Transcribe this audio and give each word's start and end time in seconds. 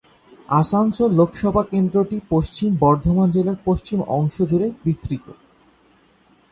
আসানসোল 0.51 1.09
লোকসভা 1.11 1.63
কেন্দ্রটি 1.71 2.17
পশ্চিম 2.29 2.69
বর্ধমান 2.75 3.27
জেলার 3.31 3.57
পশ্চিম 3.65 3.97
অংশ 4.17 4.35
জুড়ে 4.41 4.67
বিস্তৃত। 4.85 5.25